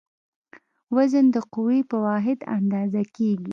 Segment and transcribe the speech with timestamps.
[0.95, 3.49] وزن د قوې په واحد اندازه کېږي.